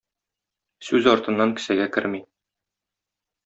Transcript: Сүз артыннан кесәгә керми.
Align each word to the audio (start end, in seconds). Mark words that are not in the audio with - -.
Сүз 0.87 1.09
артыннан 1.11 1.55
кесәгә 1.61 1.87
керми. 1.99 2.25